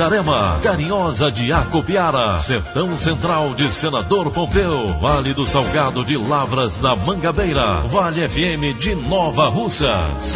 [0.00, 6.96] Itarema, Carinhosa de Acopiara, Sertão Central de Senador Pompeu, Vale do Salgado de Lavras da
[6.96, 10.32] Mangabeira, Vale FM de Nova Russas.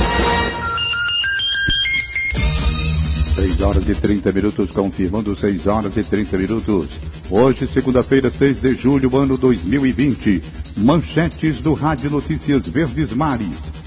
[3.36, 6.88] 6 horas e 30 minutos, confirmando 6 horas e 30 minutos.
[7.30, 10.42] Hoje, segunda-feira, 6 de julho, ano 2020.
[10.76, 13.83] Manchetes do Rádio Notícias Verdes Mares.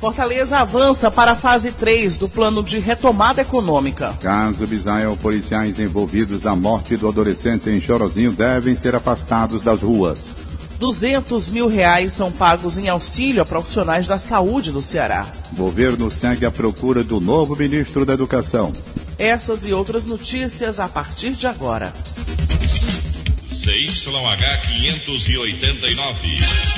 [0.00, 4.12] Fortaleza avança para a fase 3 do plano de retomada econômica.
[4.20, 10.36] Caso Bisael, policiais envolvidos na morte do adolescente em Chorozinho devem ser afastados das ruas.
[10.78, 15.26] 200 mil reais são pagos em auxílio a profissionais da saúde do Ceará.
[15.52, 18.74] Governo segue à procura do novo ministro da Educação.
[19.18, 21.90] Essas e outras notícias a partir de agora.
[23.50, 26.75] CYH 589.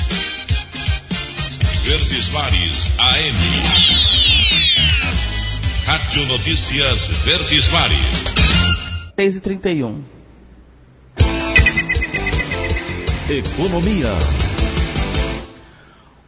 [1.83, 3.35] Verdes Mares AM.
[5.85, 7.97] Rádio Notícias Verdes Mares.
[9.17, 10.03] 6 e 31.
[13.29, 14.09] Economia.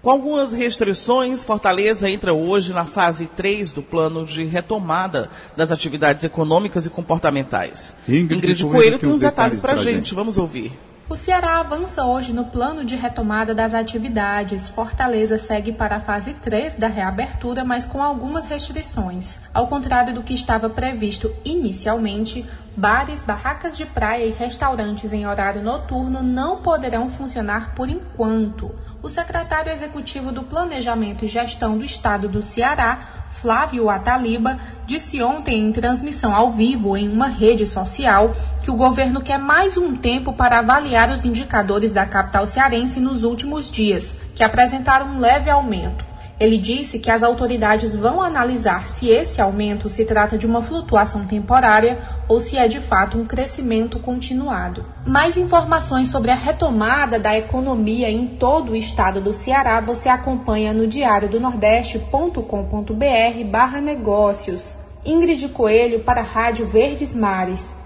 [0.02, 6.23] Com algumas restrições, Fortaleza entra hoje na fase 3 do plano de retomada das atividades
[6.23, 7.95] econômicas e comportamentais.
[8.08, 9.95] Ingrid, Ingrid Coelho tem uns detalhes detalhes para a pra gente.
[9.95, 10.15] gente.
[10.15, 10.71] Vamos ouvir.
[11.11, 14.70] O Ceará avança hoje no plano de retomada das atividades.
[14.70, 19.38] Fortaleza segue para a fase 3 da reabertura, mas com algumas restrições.
[19.54, 22.45] Ao contrário do que estava previsto inicialmente,
[22.77, 28.73] bares, barracas de praia e restaurantes em horário noturno não poderão funcionar por enquanto.
[29.04, 35.60] O secretário executivo do Planejamento e Gestão do Estado do Ceará, Flávio Ataliba, disse ontem
[35.60, 38.32] em transmissão ao vivo em uma rede social
[38.62, 43.23] que o governo quer mais um tempo para avaliar os indicadores da capital cearense nos
[43.23, 46.11] últimos dias, que apresentaram um leve aumento.
[46.41, 51.27] Ele disse que as autoridades vão analisar se esse aumento se trata de uma flutuação
[51.27, 54.83] temporária ou se é de fato um crescimento continuado.
[55.05, 60.73] Mais informações sobre a retomada da economia em todo o estado do Ceará você acompanha
[60.73, 64.75] no diário do nordeste.com.br barra negócios.
[65.05, 67.80] Ingrid Coelho para a Rádio Verdes Mares.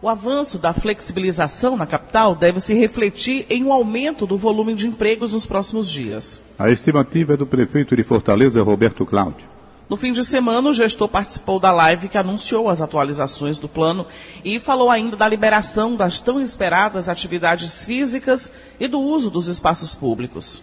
[0.00, 4.86] O avanço da flexibilização na capital deve se refletir em um aumento do volume de
[4.86, 6.40] empregos nos próximos dias.
[6.56, 9.48] A estimativa é do prefeito de Fortaleza, Roberto Cláudio.
[9.88, 14.06] No fim de semana, o gestor participou da live que anunciou as atualizações do plano
[14.44, 19.96] e falou ainda da liberação das tão esperadas atividades físicas e do uso dos espaços
[19.96, 20.62] públicos.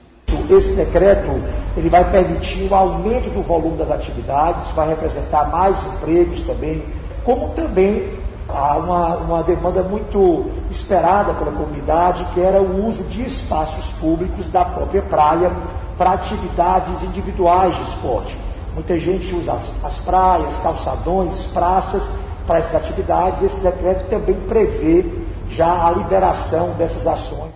[0.49, 1.27] Esse decreto
[1.75, 6.81] ele vai permitir o aumento do volume das atividades, vai representar mais empregos também,
[7.25, 8.14] como também
[8.49, 14.47] há uma, uma demanda muito esperada pela comunidade, que era o uso de espaços públicos
[14.47, 15.51] da própria praia
[15.97, 18.37] para atividades individuais de esporte.
[18.73, 22.11] Muita gente usa as, as praias, calçadões, praças
[22.45, 23.41] para essas atividades.
[23.41, 25.05] Esse decreto também prevê
[25.49, 27.51] já a liberação dessas ações.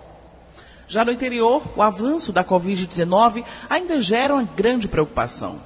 [0.88, 5.58] Já no interior, o avanço da Covid-19 ainda gera uma grande preocupação.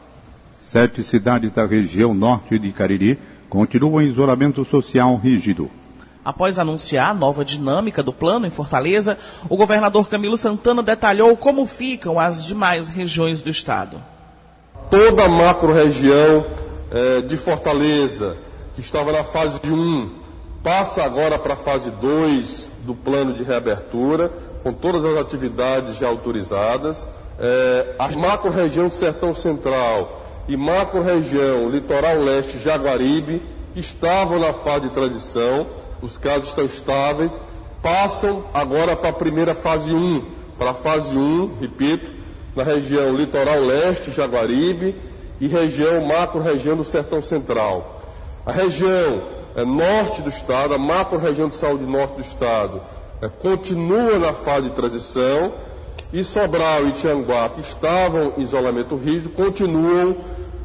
[0.54, 3.18] Sete cidades da região norte de Cariri
[3.54, 5.70] continuam em isolamento social rígido.
[6.24, 9.16] Após anunciar a nova dinâmica do plano em Fortaleza,
[9.48, 14.02] o governador Camilo Santana detalhou como ficam as demais regiões do estado.
[14.90, 16.46] toda a macro-região
[16.90, 18.36] eh, de Fortaleza,
[18.74, 20.10] que estava na fase 1,
[20.62, 24.32] passa agora para a fase 2 do plano de reabertura,
[24.64, 27.08] com todas as atividades já autorizadas.
[27.38, 33.42] Eh, a macro-região do Sertão Central e macro-região Litoral Leste Jaguaribe,
[33.72, 35.66] que estavam na fase de transição,
[36.00, 37.38] os casos estão estáveis,
[37.82, 40.22] passam agora para a primeira fase 1,
[40.58, 42.10] para a fase 1, repito,
[42.54, 44.94] na região litoral leste, Jaguaribe,
[45.40, 48.00] e região macro-região do Sertão Central.
[48.46, 49.24] A região
[49.56, 52.80] eh, norte do estado, a macro-região de saúde norte do estado,
[53.20, 55.52] eh, continua na fase de transição,
[56.14, 60.16] e Sobral e Tianguá, que estavam em isolamento rígido, continuam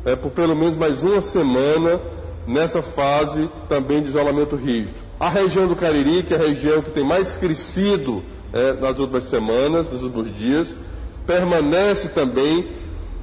[0.06, 2.00] eh, por pelo menos mais uma semana
[2.46, 4.94] nessa fase também de isolamento rígido.
[5.19, 8.22] A região do Cariri, que é a região que tem mais crescido
[8.54, 10.75] é, nas últimas semanas, nos últimos dias,
[11.25, 12.68] permanece também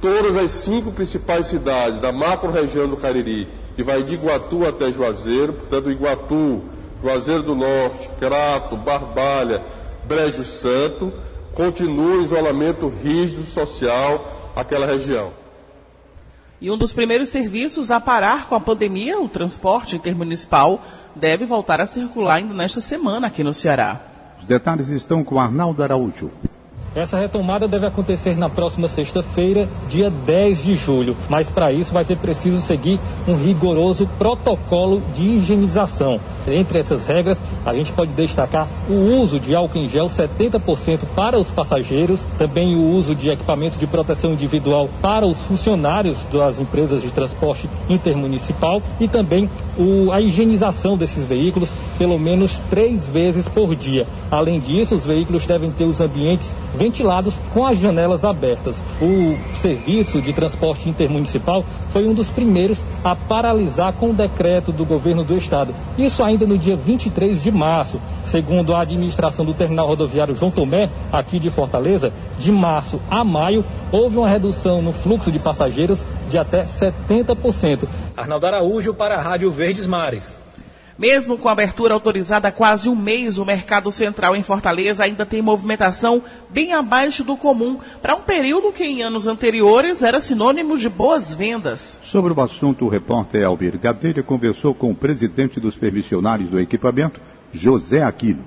[0.01, 5.53] todas as cinco principais cidades da macro-região do Cariri, que vai de Iguatu até Juazeiro,
[5.53, 6.61] portanto, Iguatu,
[7.01, 9.63] Juazeiro do Norte, Crato, Barbalha,
[10.05, 11.13] Brejo Santo,
[11.57, 15.31] continua o isolamento rígido social aquela região.
[16.61, 20.79] E um dos primeiros serviços a parar com a pandemia, o transporte intermunicipal,
[21.15, 24.01] deve voltar a circular ainda nesta semana aqui no Ceará.
[24.39, 26.31] Os detalhes estão com Arnaldo Araújo.
[26.95, 32.03] Essa retomada deve acontecer na próxima sexta-feira, dia 10 de julho, mas para isso vai
[32.03, 36.19] ser preciso seguir um rigoroso protocolo de higienização.
[36.55, 41.37] Entre essas regras, a gente pode destacar o uso de álcool em gel 70% para
[41.37, 47.01] os passageiros, também o uso de equipamentos de proteção individual para os funcionários das empresas
[47.01, 53.75] de transporte intermunicipal e também o, a higienização desses veículos pelo menos três vezes por
[53.75, 54.07] dia.
[54.29, 58.83] Além disso, os veículos devem ter os ambientes ventilados com as janelas abertas.
[59.01, 64.85] O serviço de transporte intermunicipal foi um dos primeiros a paralisar com o decreto do
[64.85, 65.73] governo do estado.
[65.97, 67.99] Isso ainda no dia 23 de março.
[68.25, 73.63] Segundo a administração do terminal rodoviário João Tomé, aqui de Fortaleza, de março a maio,
[73.91, 77.87] houve uma redução no fluxo de passageiros de até 70%.
[78.15, 80.46] Arnaldo Araújo para a Rádio Verdes Mares.
[80.97, 85.27] Mesmo com a abertura autorizada há quase um mês, o mercado central em Fortaleza ainda
[85.27, 90.75] tem movimentação bem abaixo do comum, para um período que em anos anteriores era sinônimo
[90.75, 91.99] de boas vendas.
[92.03, 97.21] Sobre o assunto, o repórter Albir Gadelha conversou com o presidente dos permissionários do equipamento,
[97.53, 98.43] José Aquino.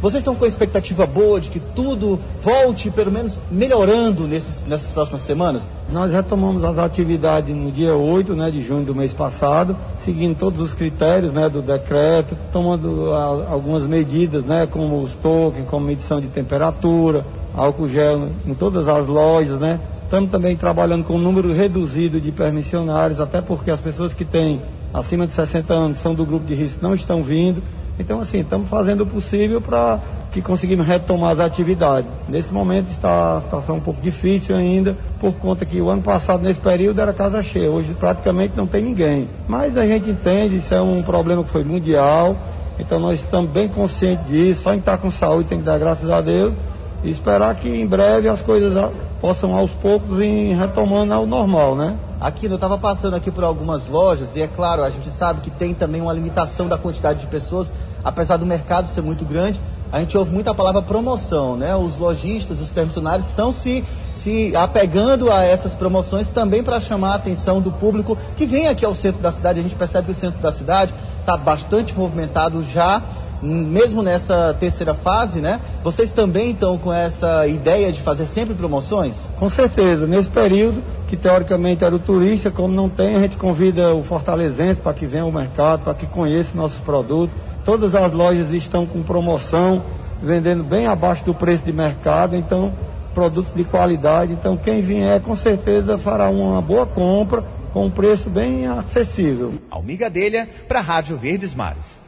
[0.00, 4.92] Vocês estão com a expectativa boa de que tudo volte, pelo menos melhorando nesses, nessas
[4.92, 5.66] próximas semanas?
[5.90, 10.60] Nós retomamos as atividades no dia 8 né, de junho do mês passado, seguindo todos
[10.60, 16.20] os critérios né, do decreto, tomando a, algumas medidas, né, como os tokens, como medição
[16.20, 19.58] de temperatura, álcool gel em todas as lojas.
[19.58, 19.80] Né.
[20.04, 24.62] Estamos também trabalhando com um número reduzido de permissionários, até porque as pessoas que têm
[24.94, 27.60] acima de 60 anos são do grupo de risco não estão vindo.
[27.98, 29.98] Então, assim, estamos fazendo o possível para
[30.30, 32.10] que conseguimos retomar as atividades.
[32.28, 36.42] Nesse momento está a situação um pouco difícil ainda, por conta que o ano passado,
[36.42, 37.70] nesse período, era casa cheia.
[37.70, 39.28] Hoje praticamente não tem ninguém.
[39.48, 42.36] Mas a gente entende, isso é um problema que foi mundial.
[42.78, 44.62] Então nós estamos bem conscientes disso.
[44.62, 46.54] Só em estar com saúde tem que dar graças a Deus.
[47.02, 48.72] E esperar que em breve as coisas
[49.20, 51.96] possam aos poucos vir retomando ao normal, né?
[52.20, 55.50] Aqui, eu estava passando aqui por algumas lojas e é claro, a gente sabe que
[55.50, 57.72] tem também uma limitação da quantidade de pessoas
[58.04, 59.60] apesar do mercado ser muito grande,
[59.90, 61.74] a gente ouve muito a palavra promoção, né?
[61.74, 67.14] Os lojistas, os permissionários estão se, se apegando a essas promoções também para chamar a
[67.14, 69.60] atenção do público que vem aqui ao centro da cidade.
[69.60, 73.02] A gente percebe que o centro da cidade está bastante movimentado já,
[73.40, 75.58] mesmo nessa terceira fase, né?
[75.82, 79.30] Vocês também estão com essa ideia de fazer sempre promoções?
[79.38, 80.06] Com certeza.
[80.06, 84.80] Nesse período, que teoricamente era o turista, como não tem, a gente convida o fortalezense
[84.80, 87.34] para que venha ao mercado, para que conheça nossos produtos
[87.68, 89.84] Todas as lojas estão com promoção,
[90.22, 92.72] vendendo bem abaixo do preço de mercado, então
[93.12, 94.32] produtos de qualidade.
[94.32, 99.56] Então quem vier com certeza fará uma boa compra com um preço bem acessível.
[99.70, 102.00] Almiga Delha para a Rádio Verdes Mares.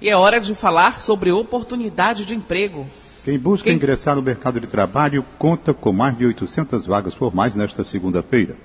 [0.00, 2.84] E é hora de falar sobre oportunidade de emprego.
[3.24, 3.76] Quem busca Quem...
[3.76, 8.56] ingressar no mercado de trabalho conta com mais de 800 vagas formais nesta segunda-feira.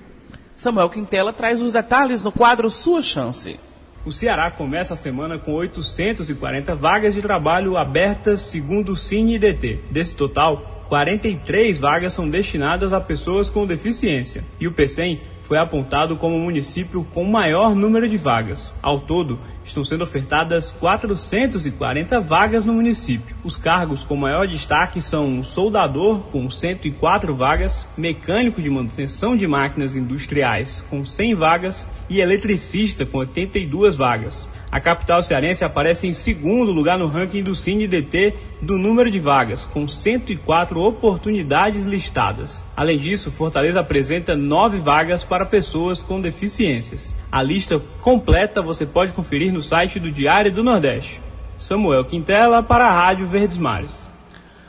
[0.56, 3.56] Samuel Quintela traz os detalhes no quadro Sua Chance.
[4.04, 9.80] O Ceará começa a semana com 840 vagas de trabalho abertas segundo o CineDT.
[9.90, 14.44] Desse total, 43 vagas são destinadas a pessoas com deficiência.
[14.60, 18.72] E o PCM foi apontado como o município com maior número de vagas.
[18.82, 23.36] Ao todo, estão sendo ofertadas 440 vagas no município.
[23.44, 29.94] Os cargos com maior destaque são soldador, com 104 vagas, mecânico de manutenção de máquinas
[29.94, 34.48] industriais, com 100 vagas, e eletricista, com 82 vagas.
[34.74, 39.20] A capital cearense aparece em segundo lugar no ranking do Cine DT do número de
[39.20, 42.64] vagas, com 104 oportunidades listadas.
[42.76, 47.14] Além disso, Fortaleza apresenta nove vagas para pessoas com deficiências.
[47.30, 51.22] A lista completa você pode conferir no site do Diário do Nordeste.
[51.56, 53.96] Samuel Quintela para a Rádio Verdes Mares.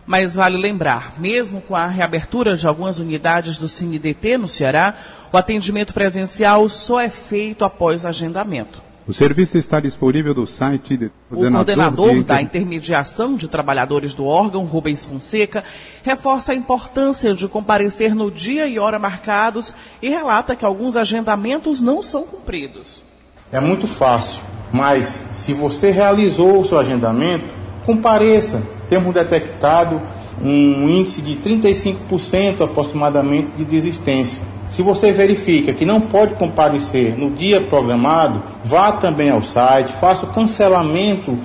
[0.05, 4.93] Mas vale lembrar, mesmo com a reabertura de algumas unidades do CineDT no Ceará,
[5.33, 8.84] o atendimento presencial só é feito após agendamento.
[9.07, 12.23] O serviço está disponível no site do coordenador, o coordenador de...
[12.23, 15.63] da intermediação de trabalhadores do órgão, Rubens Fonseca,
[16.03, 21.79] reforça a importância de comparecer no dia e hora marcados e relata que alguns agendamentos
[21.81, 23.03] não são cumpridos.
[23.51, 27.45] É muito fácil Mas se você realizou o seu agendamento,
[27.85, 28.61] compareça.
[28.89, 30.01] Temos detectado
[30.41, 34.43] um índice de 35% aproximadamente de desistência.
[34.75, 40.25] Se você verifica que não pode comparecer no dia programado, vá também ao site, faça
[40.25, 41.39] o cancelamento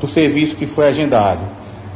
[0.00, 1.44] do serviço que foi agendado.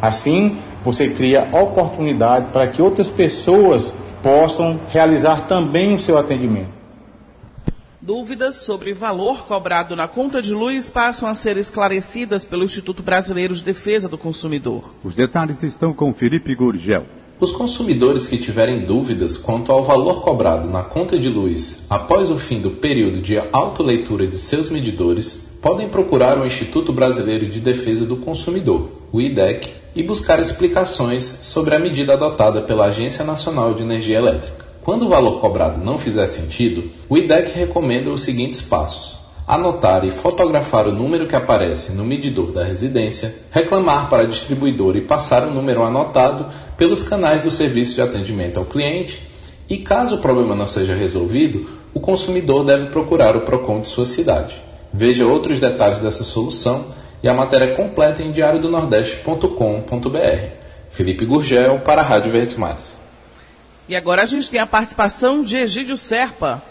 [0.03, 6.73] Assim, você cria oportunidade para que outras pessoas possam realizar também o seu atendimento.
[8.01, 13.55] Dúvidas sobre valor cobrado na conta de luz passam a ser esclarecidas pelo Instituto Brasileiro
[13.55, 14.93] de Defesa do Consumidor.
[15.05, 17.20] Os detalhes estão com Felipe Gurgel.
[17.41, 22.37] Os consumidores que tiverem dúvidas quanto ao valor cobrado na conta de luz após o
[22.39, 28.05] fim do período de autoleitura de seus medidores podem procurar o Instituto Brasileiro de Defesa
[28.05, 33.85] do Consumidor, o IDEC, e buscar explicações sobre a medida adotada pela Agência Nacional de
[33.85, 34.67] Energia Elétrica.
[34.83, 40.13] Quando o valor cobrado não fizer sentido, o IDEC recomenda os seguintes passos: anotar e
[40.13, 45.43] fotografar o número que aparece no medidor da residência, reclamar para a distribuidora e passar
[45.43, 49.29] o número anotado pelos canais do serviço de atendimento ao cliente,
[49.69, 54.07] e caso o problema não seja resolvido, o consumidor deve procurar o PROCON de sua
[54.07, 54.63] cidade.
[54.95, 56.87] Veja outros detalhes dessa solução
[57.21, 60.49] e a matéria completa em diariodonordeste.com.br.
[60.91, 63.01] Felipe Gurgel para a Rádio Verdes Mares.
[63.89, 66.63] E agora a gente tem a participação de Egídio Serpa.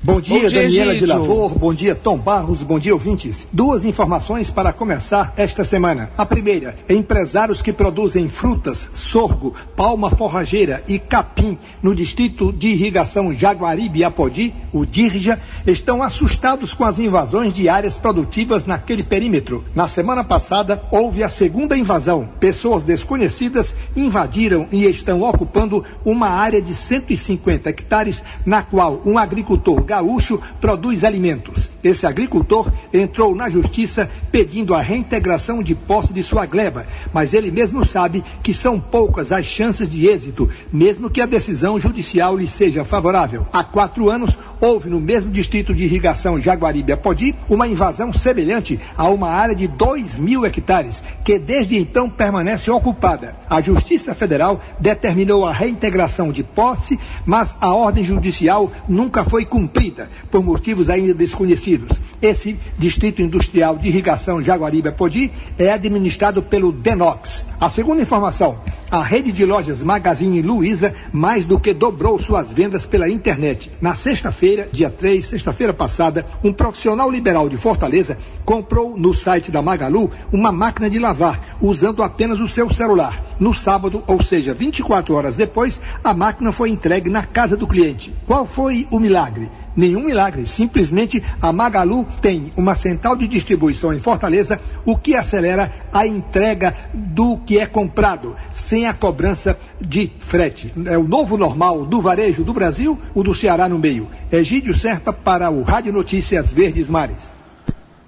[0.00, 3.48] Bom dia, bom dia Daniela de Lavor, bom dia Tom Barros, bom dia ouvintes.
[3.52, 6.12] Duas informações para começar esta semana.
[6.16, 13.34] A primeira, empresários que produzem frutas, sorgo, palma forrageira e capim no distrito de irrigação
[13.34, 19.64] Jaguaribe Apodi, o DIRJA, estão assustados com as invasões de áreas produtivas naquele perímetro.
[19.74, 22.28] Na semana passada, houve a segunda invasão.
[22.38, 29.87] Pessoas desconhecidas invadiram e estão ocupando uma área de 150 hectares na qual um agricultor
[29.88, 31.70] gaúcho produz alimentos.
[31.82, 37.50] Esse agricultor entrou na justiça pedindo a reintegração de posse de sua gleba, mas ele
[37.50, 42.46] mesmo sabe que são poucas as chances de êxito, mesmo que a decisão judicial lhe
[42.46, 43.46] seja favorável.
[43.50, 49.30] Há quatro anos, houve no mesmo distrito de irrigação Jaguaribe-Apodi uma invasão semelhante a uma
[49.30, 53.36] área de 2 mil hectares, que desde então permanece ocupada.
[53.48, 59.77] A Justiça Federal determinou a reintegração de posse, mas a ordem judicial nunca foi cumprida
[59.78, 62.00] cumprida por motivos ainda desconhecidos.
[62.20, 67.46] Esse distrito industrial de irrigação Jaguaribe-Apodi é administrado pelo Denox.
[67.60, 68.58] A segunda informação,
[68.90, 73.70] a rede de lojas Magazine Luiza mais do que dobrou suas vendas pela internet.
[73.80, 79.62] Na sexta-feira, dia 3, sexta-feira passada, um profissional liberal de Fortaleza comprou no site da
[79.62, 83.27] Magalu uma máquina de lavar, usando apenas o seu celular.
[83.38, 88.14] No sábado, ou seja, 24 horas depois, a máquina foi entregue na casa do cliente.
[88.26, 89.48] Qual foi o milagre?
[89.78, 90.44] nenhum milagre.
[90.44, 96.74] Simplesmente a Magalu tem uma central de distribuição em Fortaleza, o que acelera a entrega
[96.92, 100.74] do que é comprado, sem a cobrança de frete.
[100.86, 104.08] É o novo normal do varejo do Brasil, o do Ceará no meio.
[104.32, 107.37] Egídio Serpa para o Rádio Notícias Verdes Mares.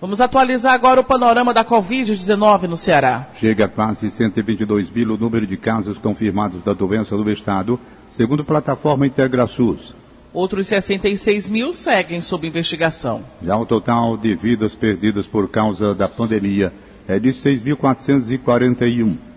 [0.01, 3.29] Vamos atualizar agora o panorama da Covid-19 no Ceará.
[3.39, 7.79] Chega a quase 122 mil o número de casos confirmados da doença no estado,
[8.11, 9.95] segundo a plataforma IntegraSUS.
[10.33, 13.23] Outros 66 mil seguem sob investigação.
[13.43, 16.73] Já o total de vidas perdidas por causa da pandemia
[17.07, 19.30] é de 6.441.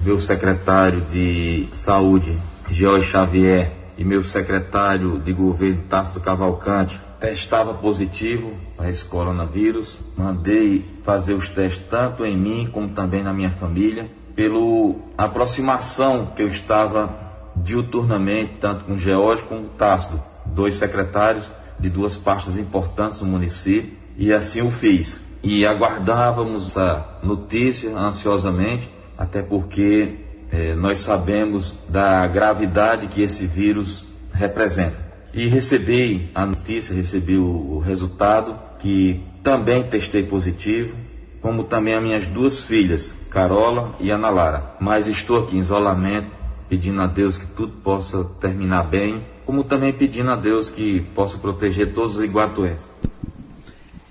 [0.00, 8.52] Meu secretário de Saúde, George Xavier, e meu secretário de governo, Tácito Cavalcante, testava positivo
[8.76, 9.98] para esse coronavírus.
[10.16, 16.42] Mandei fazer os testes tanto em mim como também na minha família, pela aproximação que
[16.42, 17.24] eu estava
[17.56, 23.26] diuturnamente, tanto com o George como o Tácito, dois secretários de duas pastas importantes do
[23.26, 25.20] município, e assim o fiz.
[25.42, 30.16] E aguardávamos a notícia ansiosamente, até porque
[30.50, 35.04] eh, nós sabemos da gravidade que esse vírus representa.
[35.32, 40.96] E recebi a notícia, recebi o, o resultado, que também testei positivo,
[41.40, 44.76] como também as minhas duas filhas, Carola e Ana Lara.
[44.80, 46.30] Mas estou aqui em isolamento,
[46.68, 51.38] pedindo a Deus que tudo possa terminar bem como também pedindo a Deus que possa
[51.38, 52.90] proteger todos os iguatuenses.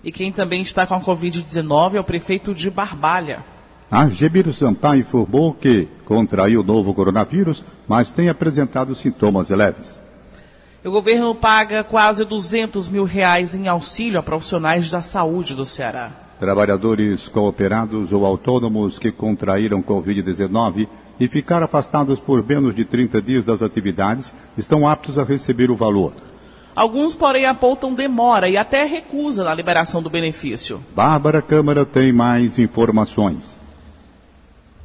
[0.05, 3.43] E quem também está com a Covid-19 é o prefeito de Barbalha.
[3.89, 10.00] Argemiro Sampaio informou que contraiu o novo coronavírus, mas tem apresentado sintomas leves.
[10.83, 16.12] O governo paga quase 200 mil reais em auxílio a profissionais da saúde do Ceará.
[16.39, 20.88] Trabalhadores cooperados ou autônomos que contraíram Covid-19
[21.19, 25.75] e ficaram afastados por menos de 30 dias das atividades estão aptos a receber o
[25.75, 26.13] valor.
[26.75, 30.84] Alguns, porém, apontam demora e até recusa na liberação do benefício.
[30.94, 33.58] Bárbara Câmara tem mais informações.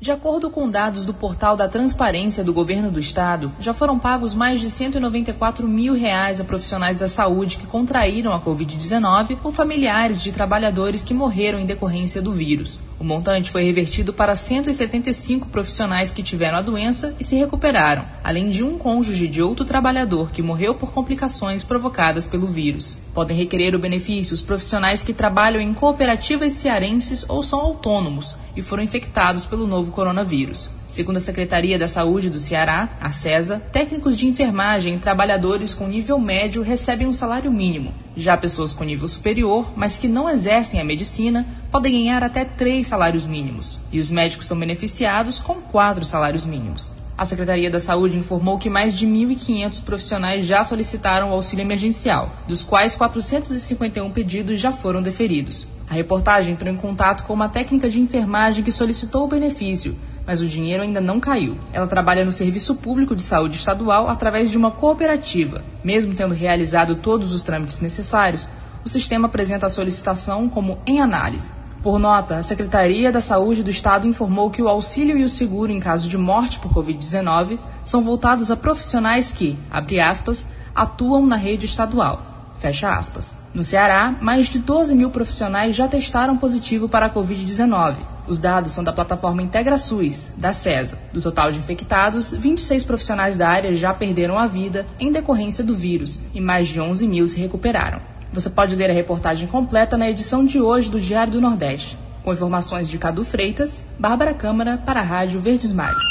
[0.00, 4.34] De acordo com dados do portal da Transparência do Governo do Estado, já foram pagos
[4.34, 10.22] mais de 194 mil reais a profissionais da saúde que contraíram a Covid-19 ou familiares
[10.22, 12.80] de trabalhadores que morreram em decorrência do vírus.
[12.98, 18.50] O montante foi revertido para 175 profissionais que tiveram a doença e se recuperaram, além
[18.50, 22.96] de um cônjuge de outro trabalhador que morreu por complicações provocadas pelo vírus.
[23.12, 28.62] Podem requerer o benefício os profissionais que trabalham em cooperativas cearenses ou são autônomos e
[28.62, 30.70] foram infectados pelo novo coronavírus.
[30.86, 35.86] Segundo a Secretaria da Saúde do Ceará, a CESA, técnicos de enfermagem e trabalhadores com
[35.86, 37.94] nível médio recebem um salário mínimo.
[38.16, 42.88] Já pessoas com nível superior, mas que não exercem a medicina, podem ganhar até três
[42.88, 43.80] salários mínimos.
[43.92, 46.92] E os médicos são beneficiados com quatro salários mínimos.
[47.20, 52.34] A Secretaria da Saúde informou que mais de 1.500 profissionais já solicitaram o auxílio emergencial,
[52.48, 55.66] dos quais 451 pedidos já foram deferidos.
[55.90, 60.40] A reportagem entrou em contato com uma técnica de enfermagem que solicitou o benefício, mas
[60.40, 61.58] o dinheiro ainda não caiu.
[61.72, 65.64] Ela trabalha no Serviço Público de Saúde Estadual através de uma cooperativa.
[65.82, 68.48] Mesmo tendo realizado todos os trâmites necessários,
[68.84, 71.50] o sistema apresenta a solicitação como em análise.
[71.82, 75.72] Por nota, a Secretaria da Saúde do Estado informou que o auxílio e o seguro
[75.72, 81.34] em caso de morte por Covid-19 são voltados a profissionais que, abre aspas, atuam na
[81.34, 82.29] rede estadual.
[82.60, 83.38] Fecha aspas.
[83.54, 87.96] No Ceará, mais de 12 mil profissionais já testaram positivo para a Covid-19.
[88.28, 90.98] Os dados são da plataforma IntegraSUS, da CESA.
[91.10, 95.74] Do total de infectados, 26 profissionais da área já perderam a vida em decorrência do
[95.74, 98.02] vírus e mais de 11 mil se recuperaram.
[98.30, 101.98] Você pode ler a reportagem completa na edição de hoje do Diário do Nordeste.
[102.22, 106.02] Com informações de Cadu Freitas, Bárbara Câmara para a Rádio Verdes Mares.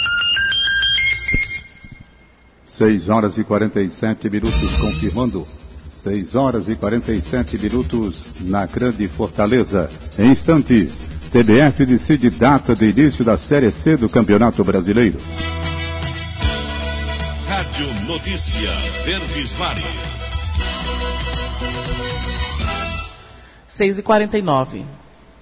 [2.65, 5.58] 6 horas e 47 minutos, confirmando.
[6.03, 9.89] 6 horas e 47 minutos na Grande Fortaleza.
[10.17, 10.93] Em instantes,
[11.29, 15.19] CBF decide data de início da Série C do Campeonato Brasileiro.
[17.47, 18.71] Rádio Notícia
[19.05, 19.85] Verdes Mares.
[23.67, 24.98] 6 e 49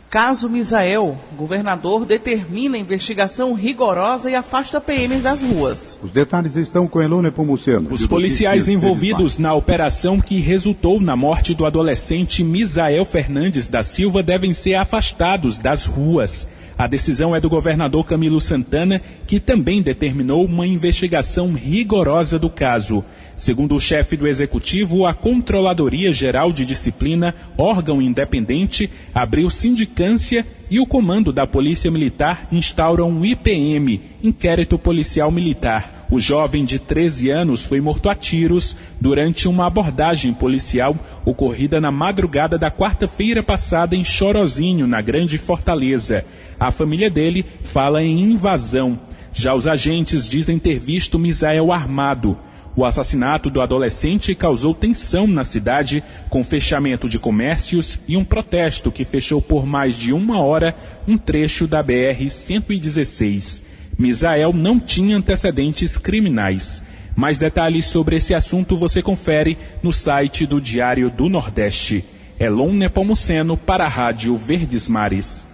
[0.10, 6.00] Caso Misael, governador determina investigação rigorosa e afasta PMs das ruas.
[6.02, 7.92] Os detalhes estão com Elone Pomuceno.
[7.92, 14.24] Os policiais envolvidos na operação que resultou na morte do adolescente Misael Fernandes da Silva
[14.24, 16.48] devem ser afastados das ruas.
[16.78, 23.04] A decisão é do governador Camilo Santana, que também determinou uma investigação rigorosa do caso.
[23.36, 30.80] Segundo o chefe do executivo, a Controladoria Geral de Disciplina, órgão independente, abriu sindicância e
[30.80, 35.97] o comando da Polícia Militar instaura um IPM, Inquérito Policial Militar.
[36.10, 41.92] O jovem de 13 anos foi morto a tiros durante uma abordagem policial ocorrida na
[41.92, 46.24] madrugada da quarta-feira passada em Chorozinho, na Grande Fortaleza.
[46.58, 48.98] A família dele fala em invasão.
[49.34, 52.38] Já os agentes dizem ter visto Misael armado.
[52.74, 58.92] O assassinato do adolescente causou tensão na cidade, com fechamento de comércios e um protesto
[58.92, 60.74] que fechou por mais de uma hora
[61.06, 63.67] um trecho da BR-116.
[63.98, 66.84] Misael não tinha antecedentes criminais.
[67.16, 72.06] Mais detalhes sobre esse assunto você confere no site do Diário do Nordeste.
[72.40, 75.48] Elon Nepomuceno para a Rádio Verdes Mares.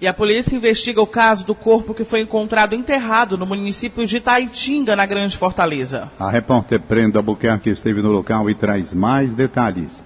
[0.00, 4.20] E a polícia investiga o caso do corpo que foi encontrado enterrado no município de
[4.20, 6.12] Taitinga, na Grande Fortaleza.
[6.20, 10.04] A repórter Brenda Buquerque esteve no local e traz mais detalhes.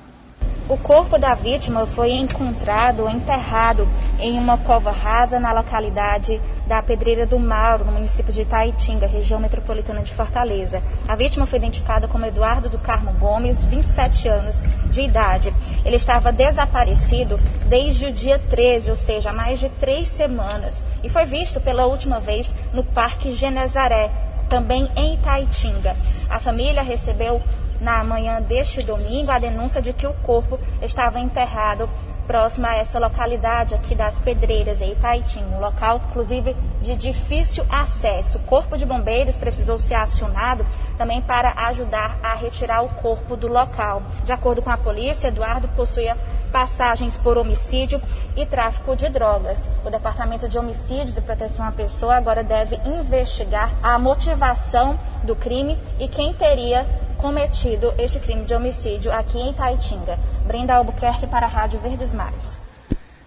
[0.72, 3.86] O corpo da vítima foi encontrado enterrado
[4.18, 9.38] em uma cova rasa na localidade da Pedreira do Mauro, no município de Itaitinga, região
[9.38, 10.82] metropolitana de Fortaleza.
[11.06, 15.54] A vítima foi identificada como Eduardo do Carmo Gomes, 27 anos de idade.
[15.84, 21.08] Ele estava desaparecido desde o dia 13, ou seja, há mais de três semanas, e
[21.10, 24.10] foi visto pela última vez no Parque Genezaré,
[24.48, 25.94] também em Itaitinga.
[26.30, 27.42] A família recebeu
[27.82, 31.90] na manhã deste domingo a denúncia de que o corpo estava enterrado
[32.26, 38.38] próximo a essa localidade aqui das Pedreiras, em Itaitinga, um local, inclusive, de difícil acesso.
[38.38, 40.64] O Corpo de Bombeiros precisou ser acionado
[40.96, 44.02] também para ajudar a retirar o corpo do local.
[44.24, 46.16] De acordo com a polícia, Eduardo possuía
[46.52, 48.00] passagens por homicídio
[48.36, 49.68] e tráfico de drogas.
[49.84, 55.78] O Departamento de Homicídios e Proteção à Pessoa agora deve investigar a motivação do crime
[55.98, 56.86] e quem teria
[57.22, 60.18] cometido este crime de homicídio aqui em Itaitinga.
[60.44, 62.60] Brenda Albuquerque para a Rádio Verdes Mares.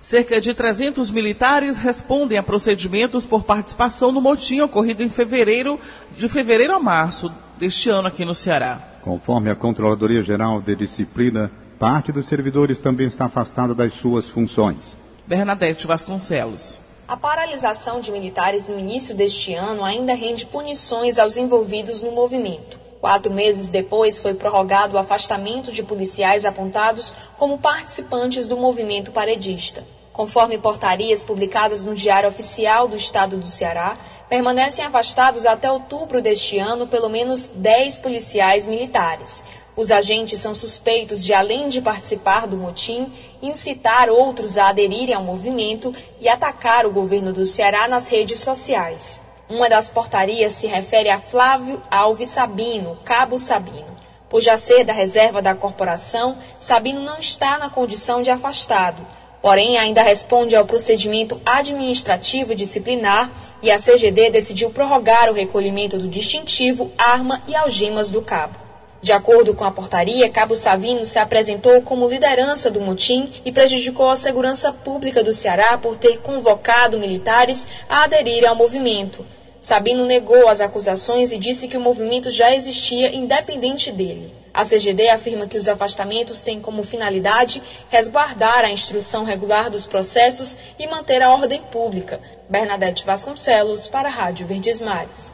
[0.02, 5.80] Cerca de 300 militares respondem a procedimentos por participação no motim ocorrido em fevereiro,
[6.16, 8.80] de fevereiro a março deste ano aqui no Ceará.
[9.02, 14.98] Conforme a Controladoria Geral de Disciplina, parte dos servidores também está afastada das suas funções.
[15.26, 16.82] Bernadette Vasconcelos.
[17.08, 22.85] A paralisação de militares no início deste ano ainda rende punições aos envolvidos no movimento.
[23.00, 29.84] Quatro meses depois, foi prorrogado o afastamento de policiais apontados como participantes do movimento paredista.
[30.12, 33.98] Conforme portarias publicadas no Diário Oficial do Estado do Ceará,
[34.30, 39.44] permanecem afastados até outubro deste ano pelo menos 10 policiais militares.
[39.76, 45.24] Os agentes são suspeitos de, além de participar do motim, incitar outros a aderirem ao
[45.24, 49.25] movimento e atacar o governo do Ceará nas redes sociais.
[49.48, 53.96] Uma das portarias se refere a Flávio Alves Sabino, Cabo Sabino.
[54.28, 59.06] Por já ser da reserva da corporação, Sabino não está na condição de afastado,
[59.44, 63.30] porém ainda responde ao procedimento administrativo disciplinar
[63.62, 68.65] e a CGD decidiu prorrogar o recolhimento do distintivo, arma e algemas do cabo.
[69.06, 74.10] De acordo com a portaria, Cabo Savino se apresentou como liderança do motim e prejudicou
[74.10, 79.24] a segurança pública do Ceará por ter convocado militares a aderirem ao movimento.
[79.62, 84.34] Sabino negou as acusações e disse que o movimento já existia independente dele.
[84.52, 90.58] A CGD afirma que os afastamentos têm como finalidade resguardar a instrução regular dos processos
[90.80, 92.20] e manter a ordem pública.
[92.50, 95.32] Bernadette Vasconcelos, para a Rádio Verdes Mares.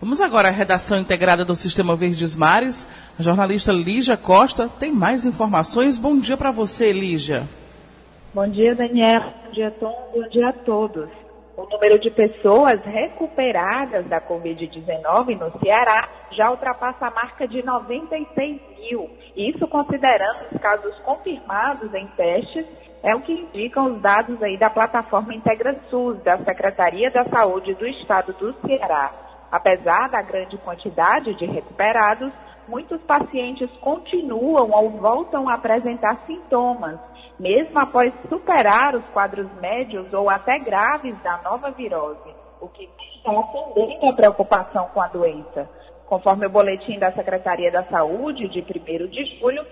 [0.00, 2.88] Vamos agora à redação integrada do Sistema Verdes Mares.
[3.18, 5.98] A jornalista Lígia Costa tem mais informações.
[5.98, 7.48] Bom dia para você, Lígia.
[8.32, 9.20] Bom dia, Daniel.
[9.44, 10.10] Bom dia, Tom.
[10.14, 11.08] Bom dia a todos.
[11.56, 18.60] O número de pessoas recuperadas da Covid-19 no Ceará já ultrapassa a marca de 96
[18.78, 19.10] mil.
[19.36, 22.64] Isso considerando os casos confirmados em testes,
[23.02, 27.74] é o que indicam os dados aí da plataforma Integra SUS, da Secretaria da Saúde
[27.74, 29.27] do Estado do Ceará.
[29.50, 32.30] Apesar da grande quantidade de recuperados,
[32.68, 36.98] muitos pacientes continuam ou voltam a apresentar sintomas,
[37.40, 42.28] mesmo após superar os quadros médios ou até graves da nova virose,
[42.60, 42.84] o que
[43.16, 45.66] está acendendo a preocupação com a doença.
[46.06, 48.64] Conforme o boletim da Secretaria da Saúde de 1
[49.08, 49.64] de julho,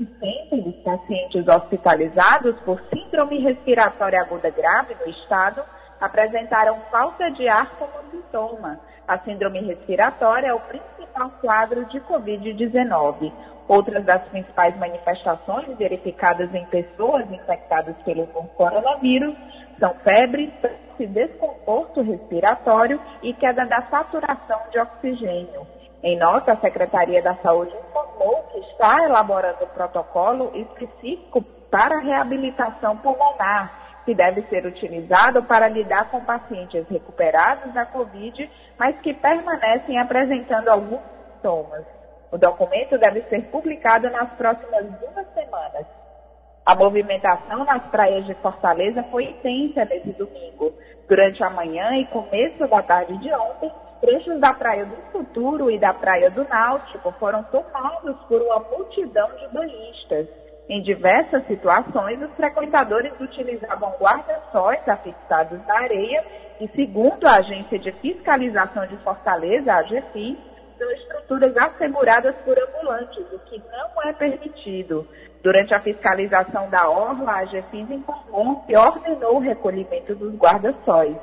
[0.00, 5.62] 75,5% dos pacientes hospitalizados por síndrome respiratória aguda grave no estado
[6.00, 8.80] apresentaram falta de ar como sintoma.
[9.06, 13.32] A síndrome respiratória é o principal quadro de Covid-19.
[13.68, 19.36] Outras das principais manifestações verificadas em pessoas infectadas pelo coronavírus
[19.78, 20.52] são febre,
[20.98, 25.66] desconforto respiratório e queda da saturação de oxigênio.
[26.02, 32.00] Em nota, a Secretaria da Saúde informou que está elaborando um protocolo específico para a
[32.00, 33.79] reabilitação pulmonar
[34.10, 40.68] que deve ser utilizado para lidar com pacientes recuperados da Covid, mas que permanecem apresentando
[40.68, 41.00] alguns
[41.36, 41.84] sintomas.
[42.32, 45.86] O documento deve ser publicado nas próximas duas semanas.
[46.66, 50.74] A movimentação nas praias de Fortaleza foi intensa nesse domingo.
[51.08, 53.70] Durante a manhã e começo da tarde de ontem,
[54.00, 59.30] trechos da Praia do Futuro e da Praia do Náutico foram tomados por uma multidão
[59.36, 60.49] de banhistas.
[60.70, 66.24] Em diversas situações, os frequentadores utilizavam guarda-sóis afixados na areia
[66.60, 73.38] e, segundo a Agência de Fiscalização de Fortaleza, a são estruturas asseguradas por ambulantes, o
[73.40, 75.08] que não é permitido.
[75.42, 81.16] Durante a fiscalização da orla, a AGFIS informou que ordenou o recolhimento dos guarda-sóis.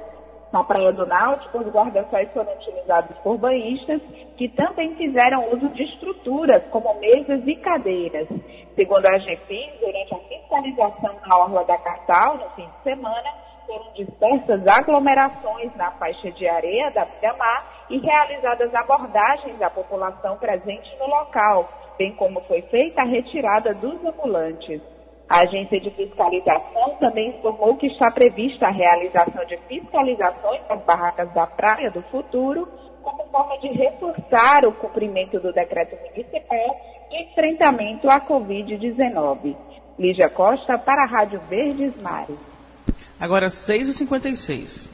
[0.52, 4.02] Na Praia do Náutico, os guarda-sóis foram utilizados por banhistas
[4.38, 8.28] que também fizeram uso de estruturas como mesas e cadeiras.
[8.76, 13.30] Segundo a GFIS, durante a fiscalização na Orla da Cartal, no fim de semana,
[13.66, 20.96] foram dispersas aglomerações na faixa de areia da Piramar e realizadas abordagens à população presente
[20.98, 24.82] no local, bem como foi feita a retirada dos ambulantes.
[25.30, 31.30] A agência de fiscalização também informou que está prevista a realização de fiscalizações nas barracas
[31.34, 32.68] da Praia do Futuro,
[33.04, 39.56] como forma de reforçar o cumprimento do decreto municipal de enfrentamento à Covid-19.
[40.00, 42.38] Lígia Costa para a Rádio Verdes Mares.
[43.20, 44.90] Agora 6h56.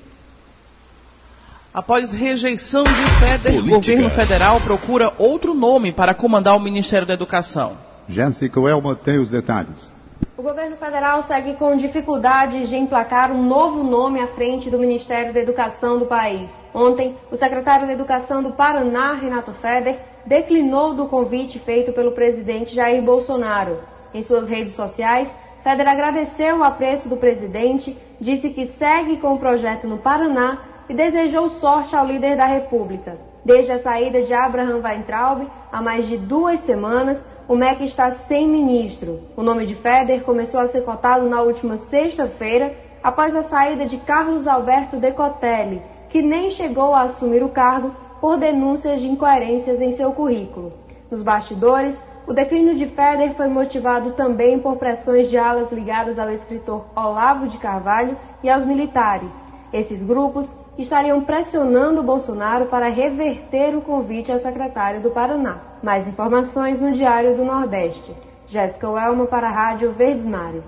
[1.74, 7.16] Após rejeição de FEDER, o governo federal procura outro nome para comandar o Ministério da
[7.16, 7.78] Educação.
[8.08, 9.92] Jéssica Elma tem os detalhes.
[10.38, 15.34] O governo federal segue com dificuldades de emplacar um novo nome à frente do Ministério
[15.34, 16.52] da Educação do país.
[16.74, 22.76] Ontem, o secretário da Educação do Paraná, Renato Feder, declinou do convite feito pelo presidente
[22.76, 23.80] Jair Bolsonaro.
[24.14, 25.34] Em suas redes sociais,
[25.64, 30.58] Feder agradeceu o apreço do presidente, disse que segue com o projeto no Paraná
[30.90, 33.18] e desejou sorte ao líder da República.
[33.46, 38.48] Desde a saída de Abraham Weintraub, há mais de duas semanas, o MEC está sem
[38.48, 39.22] ministro.
[39.36, 43.98] O nome de Feder começou a ser cotado na última sexta-feira, após a saída de
[43.98, 49.92] Carlos Alberto Decotelli, que nem chegou a assumir o cargo por denúncias de incoerências em
[49.92, 50.72] seu currículo.
[51.12, 56.30] Nos bastidores, o declínio de Feder foi motivado também por pressões de alas ligadas ao
[56.30, 59.34] escritor Olavo de Carvalho e aos militares.
[59.74, 65.73] Esses grupos estariam pressionando Bolsonaro para reverter o convite ao secretário do Paraná.
[65.84, 68.14] Mais informações no Diário do Nordeste.
[68.48, 70.64] Jéssica Welma para a Rádio Verdes Mares.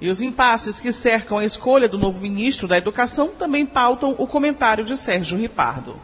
[0.00, 4.26] E os impasses que cercam a escolha do novo ministro da Educação também pautam o
[4.26, 5.94] comentário de Sérgio Ripardo.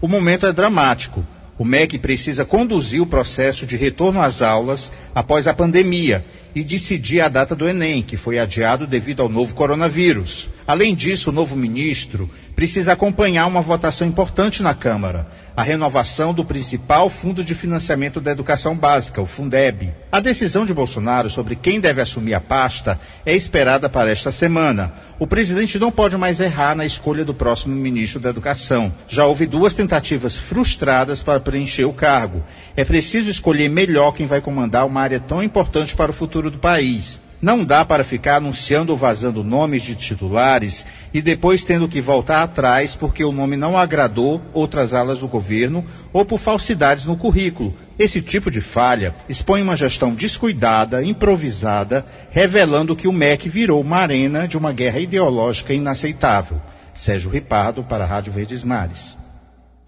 [0.00, 1.22] O momento é dramático.
[1.58, 7.20] O MEC precisa conduzir o processo de retorno às aulas após a pandemia e decidir
[7.20, 10.48] a data do Enem, que foi adiado devido ao novo coronavírus.
[10.66, 15.26] Além disso, o novo ministro precisa acompanhar uma votação importante na Câmara,
[15.60, 19.92] a renovação do principal fundo de financiamento da educação básica, o Fundeb.
[20.10, 24.90] A decisão de Bolsonaro sobre quem deve assumir a pasta é esperada para esta semana.
[25.18, 28.90] O presidente não pode mais errar na escolha do próximo ministro da Educação.
[29.06, 32.42] Já houve duas tentativas frustradas para preencher o cargo.
[32.74, 36.56] É preciso escolher melhor quem vai comandar uma área tão importante para o futuro do
[36.56, 37.20] país.
[37.42, 42.42] Não dá para ficar anunciando ou vazando nomes de titulares e depois tendo que voltar
[42.42, 47.74] atrás porque o nome não agradou outras alas do governo ou por falsidades no currículo.
[47.98, 53.98] Esse tipo de falha expõe uma gestão descuidada, improvisada, revelando que o MEC virou uma
[53.98, 56.60] arena de uma guerra ideológica inaceitável.
[56.94, 59.16] Sérgio Ripardo, para a Rádio Verdes Mares.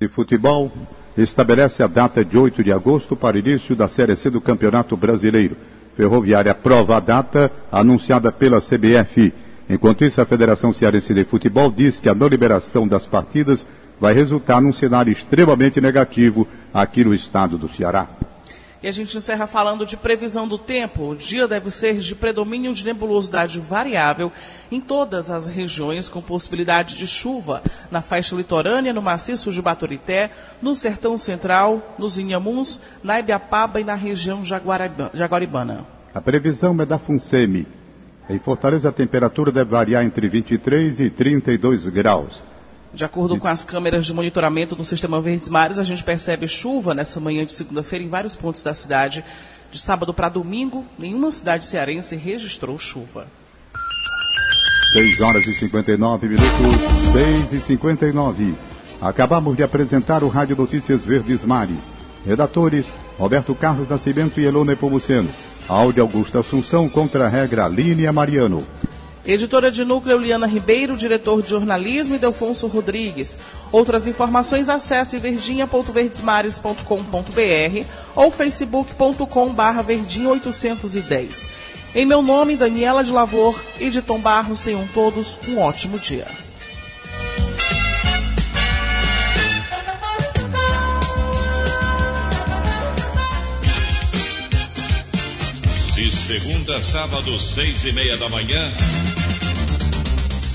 [0.00, 0.72] De futebol,
[1.18, 5.56] estabelece a data de 8 de agosto para início da Série C do Campeonato Brasileiro.
[5.96, 9.32] Ferroviária aprova a data anunciada pela CBF.
[9.68, 13.66] Enquanto isso, a Federação Cearense de Futebol diz que a não liberação das partidas
[14.00, 18.08] vai resultar num cenário extremamente negativo aqui no estado do Ceará.
[18.82, 21.10] E a gente encerra falando de previsão do tempo.
[21.10, 24.32] O dia deve ser de predomínio de nebulosidade variável
[24.72, 30.30] em todas as regiões, com possibilidade de chuva na faixa litorânea, no maciço de Baturité,
[30.60, 35.86] no sertão central, nos Inhamuns, na Ibiapaba e na região jaguaribana.
[36.12, 37.66] A previsão é da FUNSEMI.
[38.28, 42.42] Em Fortaleza, a temperatura deve variar entre 23 e 32 graus.
[42.94, 46.94] De acordo com as câmeras de monitoramento do Sistema Verdes Mares, a gente percebe chuva
[46.94, 49.24] nessa manhã de segunda-feira em vários pontos da cidade.
[49.70, 53.26] De sábado para domingo, nenhuma cidade cearense registrou chuva.
[54.92, 56.50] 6 horas e 59 minutos,
[57.12, 58.54] 6 e 59.
[59.00, 61.90] Acabamos de apresentar o Rádio Notícias Verdes Mares.
[62.26, 65.30] Redatores, Roberto Carlos Nascimento e Elone Pomuceno.
[65.66, 68.62] Áudio Augusto Assunção contra a regra Línia Mariano.
[69.24, 73.38] Editora de núcleo Liana Ribeiro, diretor de jornalismo Delfonso Rodrigues.
[73.70, 81.48] Outras informações acesse verdinha.verdesmares.com.br ou facebook.com.br verdinha810.
[81.94, 86.26] Em meu nome, Daniela de Lavor e de Tom Barros, tenham todos um ótimo dia.
[95.94, 98.72] De segunda a sábado, seis e meia da manhã.